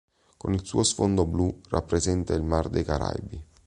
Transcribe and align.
Con 0.37 0.55
il 0.55 0.65
suo 0.65 0.81
sfondo 0.81 1.27
blu, 1.27 1.61
rappresenta 1.69 2.33
il 2.33 2.41
Mar 2.41 2.69
dei 2.69 2.83
Caraibi. 2.83 3.43